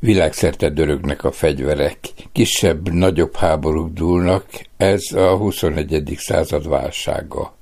[0.00, 1.98] Világszerte dörögnek a fegyverek,
[2.32, 4.44] kisebb-nagyobb háborúk dúlnak,
[4.76, 6.14] ez a 21.
[6.18, 7.57] század válsága.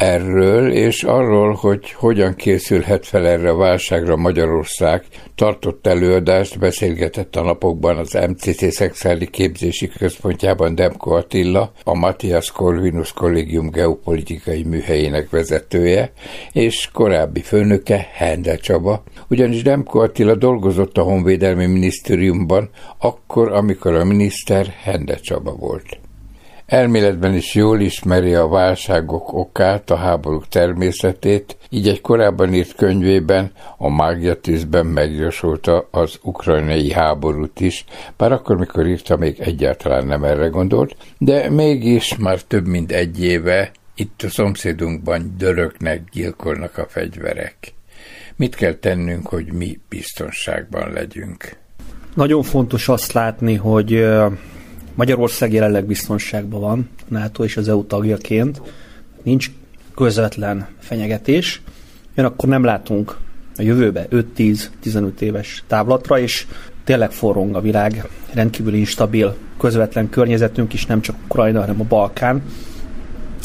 [0.00, 5.04] Erről és arról, hogy hogyan készülhet fel erre a válságra Magyarország,
[5.34, 13.12] tartott előadást beszélgetett a napokban az MCC Szexuális Képzési Központjában Demko Attila, a Matthias Corvinus
[13.12, 16.12] Kollégium geopolitikai műhelyének vezetője,
[16.52, 24.04] és korábbi főnöke Hendel Csaba, ugyanis Demko Attila dolgozott a Honvédelmi Minisztériumban akkor, amikor a
[24.04, 25.99] miniszter Hendel Csaba volt.
[26.70, 33.50] Elméletben is jól ismeri a válságok okát, a háborúk természetét, így egy korábban írt könyvében,
[33.78, 37.84] a Mágia tűzben megjósolta az ukrajnai háborút is,
[38.16, 43.22] bár akkor, mikor írta, még egyáltalán nem erre gondolt, de mégis már több mint egy
[43.24, 47.56] éve itt a szomszédunkban döröknek, gyilkolnak a fegyverek.
[48.36, 51.56] Mit kell tennünk, hogy mi biztonságban legyünk?
[52.14, 54.04] Nagyon fontos azt látni, hogy
[54.94, 58.62] Magyarország jelenleg biztonságban van, NATO és az EU tagjaként.
[59.22, 59.50] Nincs
[59.94, 61.62] közvetlen fenyegetés,
[62.16, 63.16] akkor nem látunk
[63.56, 66.46] a jövőbe 5-10-15 éves távlatra, és
[66.84, 72.42] tényleg forrong a világ, rendkívül instabil, közvetlen környezetünk is, nem csak Ukrajna, hanem a Balkán.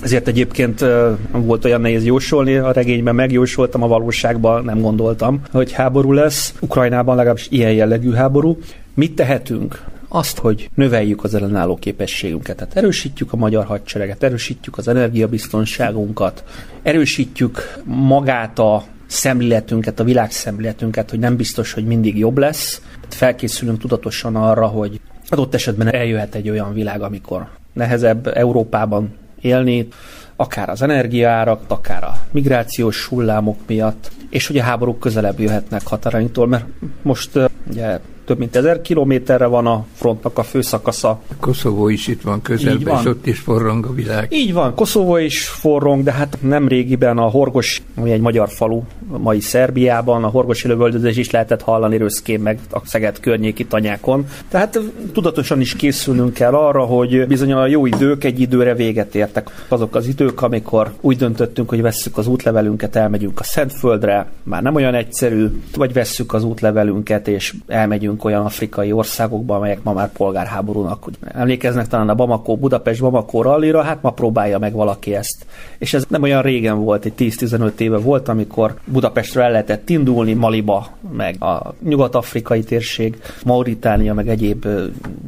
[0.02, 0.86] Ezért egyébként
[1.32, 6.54] volt olyan nehéz jósolni, a regényben megjósoltam, a valóságban nem gondoltam, hogy háború lesz.
[6.60, 8.58] Ukrajnában legalábbis ilyen jellegű háború.
[8.94, 9.84] Mit tehetünk?
[10.08, 12.56] Azt, hogy növeljük az ellenálló képességünket.
[12.56, 16.44] Tehát erősítjük a magyar hadsereget, erősítjük az energiabiztonságunkat,
[16.84, 22.82] erősítjük magát a szemléletünket, a világszemléletünket, hogy nem biztos, hogy mindig jobb lesz.
[23.10, 25.00] Felkészülünk tudatosan arra, hogy
[25.30, 29.88] adott esetben eljöhet egy olyan világ, amikor nehezebb Európában élni,
[30.36, 36.48] akár az energiaárak, akár a migrációs hullámok miatt, és hogy a háborúk közelebb jöhetnek határainktól,
[36.48, 36.66] mert
[37.02, 37.40] most
[37.70, 41.22] ugye több mint ezer kilométerre van a frontnak a főszakasza.
[41.40, 44.28] Koszovó is itt van közelben, és ott is forrong a világ.
[44.34, 48.82] Így van, Koszovó is forrong, de hát nem régiben a Horgos, ami egy magyar falu,
[49.18, 54.28] mai Szerbiában, a Horgosi lövöldözés is lehetett hallani Röszkén meg a Szeged környéki tanyákon.
[54.50, 54.80] Tehát
[55.14, 59.66] tudatosan is készülnünk kell arra, hogy bizony a jó idők egy időre véget értek.
[59.68, 64.76] Azok az idők, amikor úgy döntöttünk, hogy vesszük az útlevelünket, elmegyünk a Szentföldre, már nem
[64.76, 70.12] olyan egyszerű, vagy vesszük az útlevelünket, és elmegyünk megyünk olyan afrikai országokba, amelyek ma már
[70.12, 71.04] polgárháborúnak.
[71.04, 75.46] Hogy emlékeznek talán a Bamako, Budapest Bamako rallira, hát ma próbálja meg valaki ezt.
[75.78, 80.34] És ez nem olyan régen volt, egy 10-15 éve volt, amikor Budapestről el lehetett indulni,
[80.34, 84.68] Maliba, meg a nyugat-afrikai térség, Mauritánia, meg egyéb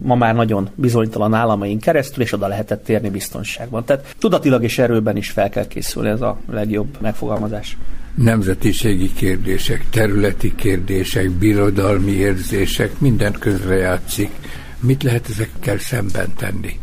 [0.01, 3.83] ma már nagyon bizonytalan államaink keresztül, és oda lehetett térni biztonságban.
[3.85, 7.77] Tehát tudatilag és erőben is fel kell készülni, ez a legjobb megfogalmazás
[8.17, 14.31] nemzetiségi kérdések, területi kérdések, birodalmi érzések, minden közrejátszik.
[14.79, 16.79] Mit lehet ezekkel szemben tenni?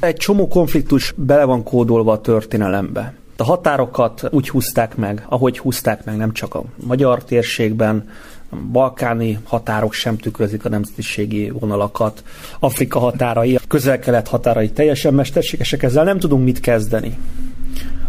[0.00, 3.14] Egy csomó konfliktus bele van kódolva a történelembe.
[3.36, 8.08] A határokat úgy húzták meg, ahogy húzták meg nem csak a magyar térségben,
[8.50, 12.22] a balkáni határok sem tükrözik a nemzetiségi vonalakat,
[12.58, 17.16] Afrika határai, közel-kelet határai teljesen mesterségesek, ezzel nem tudunk mit kezdeni.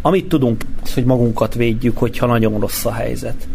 [0.06, 3.48] Amit tudunk, az, hogy magunkat védjük, hogyha nagyon rossz a helyzet.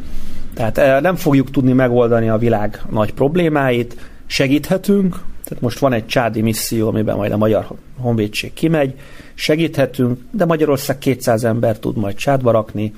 [0.54, 6.06] Tehát eh, nem fogjuk tudni megoldani a világ nagy problémáit, segíthetünk, tehát most van egy
[6.06, 7.66] csádi misszió, amiben majd a Magyar
[7.98, 8.94] Honvédség kimegy,
[9.34, 12.92] segíthetünk, de Magyarország 200 ember tud majd csádba rakni,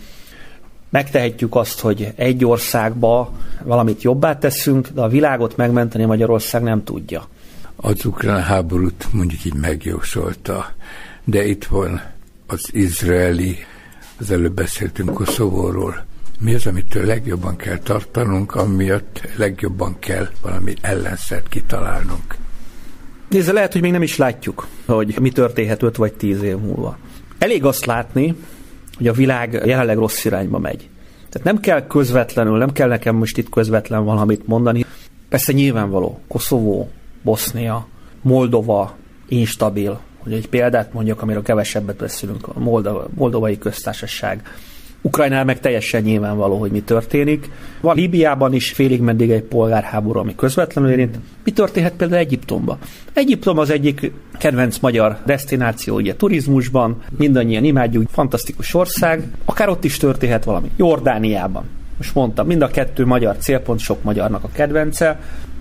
[0.90, 3.32] megtehetjük azt, hogy egy országba
[3.64, 7.28] valamit jobbá teszünk, de a világot megmenteni Magyarország nem tudja.
[7.76, 10.72] Az ukrán háborút mondjuk így megjósolta,
[11.24, 12.00] de itt van
[12.50, 13.56] az izraeli,
[14.18, 16.04] az előbb beszéltünk Koszovóról,
[16.40, 22.36] mi az, amitől legjobban kell tartanunk, amiatt legjobban kell valami ellenszert kitalálnunk.
[23.28, 26.98] Nézze, lehet, hogy még nem is látjuk, hogy mi történhet 5 vagy 10 év múlva.
[27.38, 28.34] Elég azt látni,
[28.96, 30.88] hogy a világ jelenleg rossz irányba megy.
[31.28, 34.84] Tehát nem kell közvetlenül, nem kell nekem most itt közvetlen valamit mondani.
[35.28, 36.90] Persze nyilvánvaló, Koszovó,
[37.22, 37.86] Bosznia,
[38.22, 38.96] Moldova
[39.28, 44.42] instabil, hogy egy példát mondjak, amiről kevesebbet beszélünk, a Moldova, Moldovai köztársaság.
[45.02, 47.50] Ukrajnál meg teljesen nyilvánvaló, hogy mi történik.
[47.80, 51.18] Van Líbiában is félig meddig egy polgárháború, ami közvetlenül érint.
[51.44, 52.78] Mi történhet például Egyiptomban?
[53.12, 59.96] Egyiptom az egyik kedvenc magyar destináció, ugye turizmusban, mindannyian imádjuk, fantasztikus ország, akár ott is
[59.96, 60.70] történhet valami.
[60.76, 61.64] Jordániában.
[61.96, 65.20] Most mondtam, mind a kettő magyar célpont, sok magyarnak a kedvence.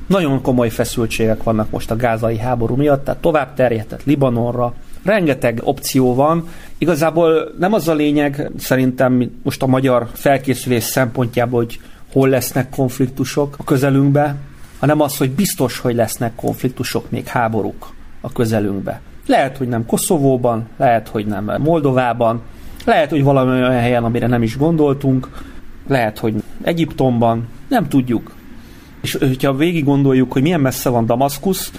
[0.10, 4.74] Nagyon komoly feszültségek vannak most a gázai háború miatt, tehát tovább terjedett Libanonra,
[5.04, 6.48] rengeteg opció van.
[6.78, 11.80] Igazából nem az a lényeg, szerintem most a magyar felkészülés szempontjából, hogy
[12.12, 14.36] hol lesznek konfliktusok a közelünkbe,
[14.80, 17.88] hanem az, hogy biztos, hogy lesznek konfliktusok, még háborúk
[18.22, 19.02] a közelünkbe.
[19.28, 22.42] Lehet, hogy nem Koszovóban, lehet, hogy nem Moldovában,
[22.86, 25.30] lehet, hogy valami olyan helyen, amire nem is gondoltunk,
[25.88, 28.38] lehet, hogy Egyiptomban, nem tudjuk.
[29.02, 31.72] És hogyha végig gondoljuk, hogy milyen messze van Damaszkusz,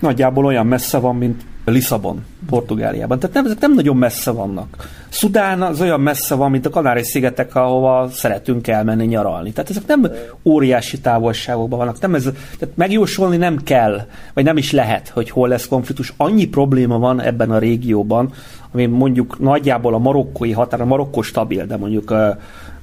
[0.00, 3.18] nagyjából olyan messze van, mint Lisszabon, Portugáliában.
[3.18, 4.88] Tehát nem, ezek nem nagyon messze vannak.
[5.08, 9.52] Szudán az olyan messze van, mint a Kanári-szigetek, ahova szeretünk elmenni nyaralni.
[9.52, 10.06] Tehát ezek nem
[10.44, 12.00] óriási távolságokban vannak.
[12.00, 12.22] Nem ez,
[12.58, 14.00] tehát megjósolni nem kell,
[14.34, 16.12] vagy nem is lehet, hogy hol lesz konfliktus.
[16.16, 18.32] Annyi probléma van ebben a régióban,
[18.72, 22.14] ami mondjuk nagyjából a marokkói határ, a Marokkó stabil, de mondjuk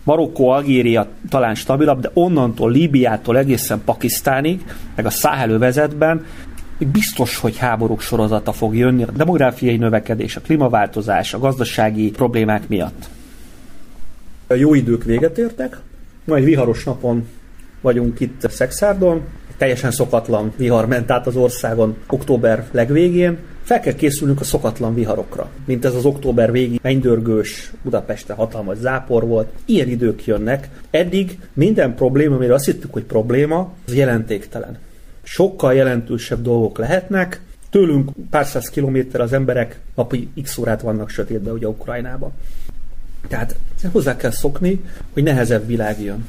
[0.06, 4.66] Marokkó, Algéria talán stabilabb, de onnantól Líbiától egészen Pakisztánig,
[4.96, 6.26] meg a száhelővezetben
[6.92, 13.10] biztos, hogy háborúk sorozata fog jönni, a demográfiai növekedés, a klímaváltozás, a gazdasági problémák miatt.
[14.48, 15.80] A jó idők véget értek,
[16.26, 17.28] majd viharos napon
[17.86, 19.22] vagyunk itt Szexárdon,
[19.58, 25.50] teljesen szokatlan vihar ment át az országon október legvégén, fel kell készülnünk a szokatlan viharokra,
[25.66, 29.48] mint ez az október végi mennydörgős Budapesten hatalmas zápor volt.
[29.66, 30.70] Ilyen idők jönnek.
[30.90, 34.78] Eddig minden probléma, amire azt hittük, hogy probléma, az jelentéktelen
[35.26, 37.42] sokkal jelentősebb dolgok lehetnek.
[37.70, 42.32] Tőlünk pár száz kilométer az emberek napi x órát vannak sötétbe ugye Ukrajnában.
[43.28, 43.56] Tehát
[43.92, 44.82] hozzá kell szokni,
[45.14, 46.28] hogy nehezebb világ jön.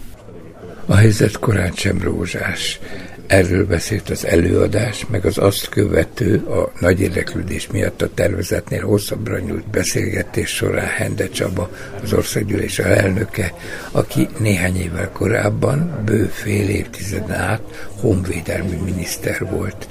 [0.88, 2.80] A helyzet korán sem rózsás.
[3.26, 9.38] Erről beszélt az előadás, meg az azt követő, a nagy érdeklődés miatt a tervezetnél hosszabbra
[9.38, 11.70] nyújt beszélgetés során Hende Csaba,
[12.02, 13.52] az országgyűlés elnöke,
[13.90, 19.88] aki néhány évvel korábban, bő fél évtizeden át honvédelmi miniszter volt.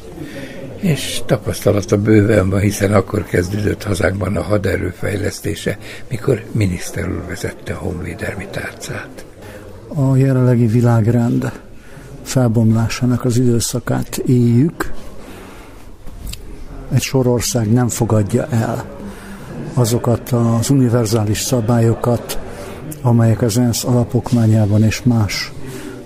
[0.80, 5.78] És tapasztalata bőven van, hiszen akkor kezdődött hazánkban a haderő fejlesztése,
[6.10, 9.26] mikor miniszter úr vezette a honvédelmi tárcát.
[9.98, 11.52] A jelenlegi világrend
[12.22, 14.94] felbomlásának az időszakát éljük.
[16.92, 18.86] Egy sorország nem fogadja el
[19.74, 22.40] azokat az univerzális szabályokat,
[23.02, 25.52] amelyek az ENSZ alapokmányában és más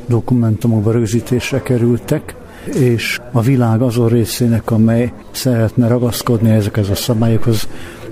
[0.08, 2.36] dokumentumokban rögzítésre kerültek,
[2.74, 7.68] és a világ azon részének, amely szeretne ragaszkodni ezekhez a szabályokhoz,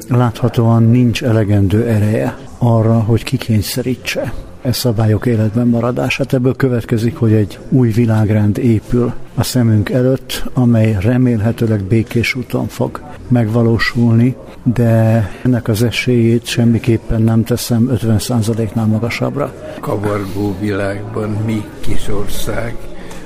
[0.07, 4.33] láthatóan nincs elegendő ereje arra, hogy kikényszerítse
[4.67, 6.33] e szabályok életben maradását.
[6.33, 13.01] Ebből következik, hogy egy új világrend épül a szemünk előtt, amely remélhetőleg békés úton fog
[13.27, 19.53] megvalósulni, de ennek az esélyét semmiképpen nem teszem 50%-nál magasabbra.
[19.79, 22.75] Kavargó világban mi kis ország,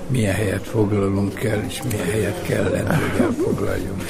[0.07, 4.03] milyen helyet foglalunk el, és milyen helyet kellene, hogy elfoglaljunk.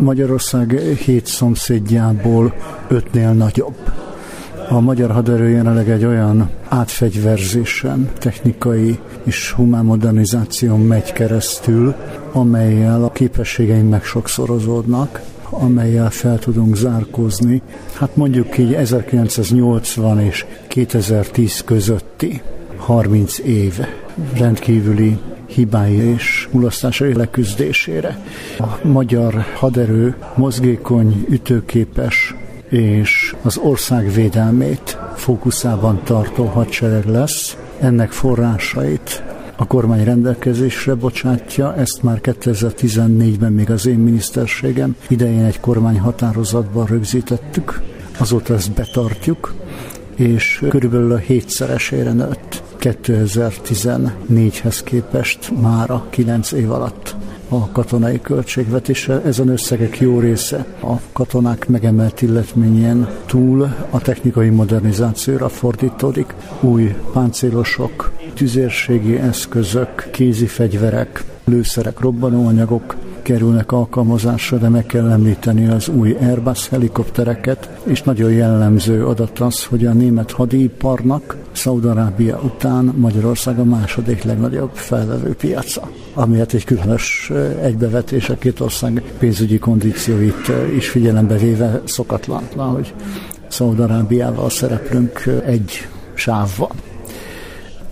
[0.00, 2.54] Magyarország hét szomszédjából
[2.88, 3.76] ötnél nagyobb
[4.70, 11.94] a magyar haderő jelenleg egy olyan átfegyverzésen, technikai és humán modernizáción megy keresztül,
[12.32, 15.20] amelyel a képességeink meg sokszorozódnak,
[15.50, 17.62] amelyel fel tudunk zárkózni.
[17.92, 22.42] Hát mondjuk így 1980 és 2010 közötti
[22.76, 23.78] 30 év
[24.34, 28.18] rendkívüli hibái és mulasztásai leküzdésére.
[28.58, 32.34] A magyar haderő mozgékony, ütőképes,
[32.68, 37.56] és az ország védelmét fókuszában tartó hadsereg lesz.
[37.80, 39.22] Ennek forrásait
[39.56, 46.86] a kormány rendelkezésre bocsátja, ezt már 2014-ben még az én miniszterségem idején egy kormány határozatban
[46.86, 47.80] rögzítettük,
[48.18, 49.54] azóta ezt betartjuk,
[50.16, 57.16] és körülbelül a hétszeresére nőtt 2014-hez képest már a 9 év alatt
[57.48, 59.22] a katonai költségvetésre.
[59.22, 66.34] Ezen összegek jó része a katonák megemelt illetményén túl a technikai modernizációra fordítódik.
[66.60, 72.96] Új páncélosok, tüzérségi eszközök, kézi fegyverek, lőszerek, robbanóanyagok
[73.28, 79.64] kerülnek alkalmazásra, de meg kell említeni az új Airbus helikoptereket, és nagyon jellemző adat az,
[79.64, 87.32] hogy a német hadiparnak Szaudarábia után Magyarország a második legnagyobb felvevő piaca, amiért egy különös
[87.62, 92.94] egybevetés a két ország pénzügyi kondícióit is figyelembe véve szokatlan, hogy
[93.48, 96.87] Szaudarábiával szereplünk egy sávban.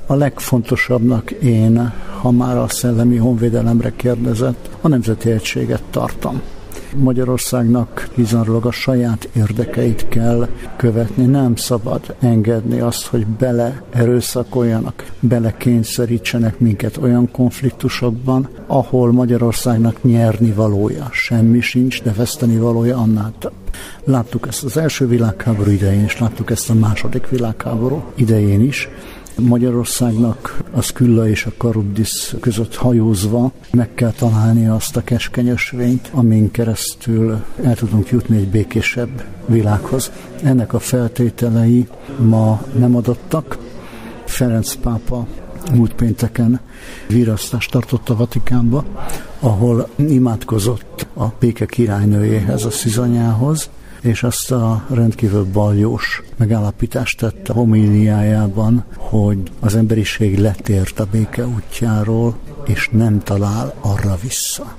[0.07, 6.41] A legfontosabbnak én ha már a szellemi honvédelemre kérdezett, a nemzeti egységet tartom.
[6.97, 15.57] Magyarországnak kizárólag a saját érdekeit kell követni, nem szabad engedni azt, hogy bele erőszakoljanak, bele
[15.57, 23.53] kényszerítsenek minket olyan konfliktusokban, ahol Magyarországnak nyerni valója semmi sincs, de veszteni valója annál több.
[24.05, 28.89] Láttuk ezt az első világháború idején is, láttuk ezt a második világháború idején is,
[29.39, 36.11] Magyarországnak a Skylla és a Karubdis között hajózva meg kell találni azt a keskeny ösvényt,
[36.13, 40.13] amin keresztül el tudunk jutni egy békésebb világhoz.
[40.43, 41.89] Ennek a feltételei
[42.19, 43.59] ma nem adottak.
[44.25, 45.27] Ferenc pápa
[45.75, 46.61] múlt pénteken
[47.09, 48.85] virasztást tartott a Vatikánba,
[49.41, 53.71] ahol imádkozott a béke királynőjéhez, a szizanyához,
[54.07, 58.23] és azt a rendkívül baljós megállapítást tette a
[58.97, 62.37] hogy az emberiség letért a béke útjáról,
[62.67, 64.75] és nem talál arra vissza.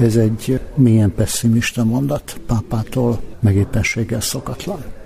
[0.00, 4.97] Ez egy milyen pessimista mondat, pápától megépességgel szokatlan.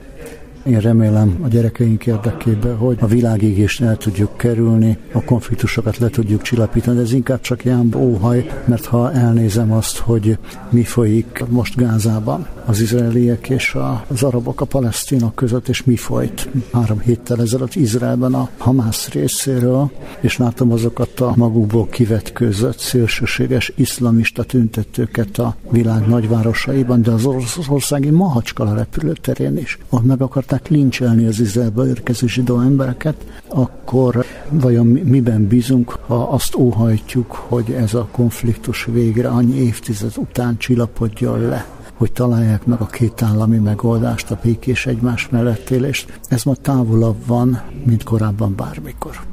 [0.66, 6.42] Én remélem a gyerekeink érdekében, hogy a világégést el tudjuk kerülni, a konfliktusokat le tudjuk
[6.42, 10.38] csillapítani, de ez inkább csak ilyen óhaj, mert ha elnézem azt, hogy
[10.70, 13.76] mi folyik most Gázában, az izraeliek és
[14.08, 19.90] az arabok, a palesztinok között, és mi folyt három héttel ezelőtt Izraelben a Hamász részéről,
[20.20, 27.28] és látom azokat a magukból kivetkőzött szélsőséges iszlamista tüntetőket a világ nagyvárosaiban, de az
[27.68, 29.78] országi Mahacskala repülőterén is.
[29.88, 30.20] Ott meg
[30.52, 33.16] akarták lincselni az Izraelbe érkező zsidó embereket,
[33.48, 40.56] akkor vajon miben bízunk, ha azt óhajtjuk, hogy ez a konfliktus végre annyi évtized után
[40.56, 41.66] csillapodjon le?
[41.94, 46.20] hogy találják meg a két állami megoldást, a békés egymás mellett élést.
[46.28, 49.31] Ez ma távolabb van, mint korábban bármikor.